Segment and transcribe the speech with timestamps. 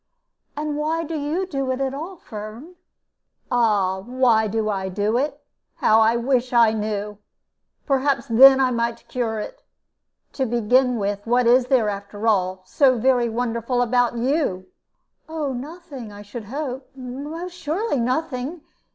[0.57, 2.75] And why do you do it at all, Firm?"
[3.51, 5.45] "Ah, why do I do it?
[5.75, 7.19] How I wish I knew!
[7.85, 9.61] Perhaps then I might cure it.
[10.33, 14.65] To begin with, what is there, after all, so very wonderful about you?"
[15.29, 16.89] "Oh, nothing, I should hope.
[16.95, 18.61] Most surely nothing.